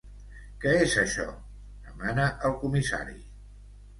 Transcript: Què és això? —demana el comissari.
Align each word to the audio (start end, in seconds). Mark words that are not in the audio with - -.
Què 0.63 0.71
és 0.85 0.95
això? 1.01 1.25
—demana 1.83 2.27
el 2.49 2.57
comissari. 2.63 3.17